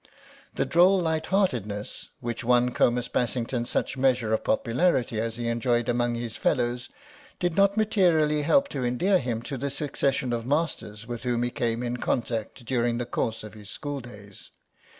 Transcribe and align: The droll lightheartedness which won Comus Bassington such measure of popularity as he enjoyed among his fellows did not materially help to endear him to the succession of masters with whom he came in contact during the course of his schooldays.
The 0.55 0.65
droll 0.65 0.99
lightheartedness 0.99 2.09
which 2.21 2.43
won 2.43 2.71
Comus 2.71 3.07
Bassington 3.07 3.65
such 3.67 3.97
measure 3.97 4.33
of 4.33 4.43
popularity 4.43 5.21
as 5.21 5.35
he 5.35 5.47
enjoyed 5.47 5.87
among 5.87 6.15
his 6.15 6.35
fellows 6.35 6.89
did 7.37 7.55
not 7.55 7.77
materially 7.77 8.41
help 8.41 8.67
to 8.69 8.83
endear 8.83 9.19
him 9.19 9.43
to 9.43 9.59
the 9.59 9.69
succession 9.69 10.33
of 10.33 10.43
masters 10.43 11.05
with 11.05 11.21
whom 11.21 11.43
he 11.43 11.51
came 11.51 11.83
in 11.83 11.97
contact 11.97 12.65
during 12.65 12.97
the 12.97 13.05
course 13.05 13.43
of 13.43 13.53
his 13.53 13.69
schooldays. 13.69 14.49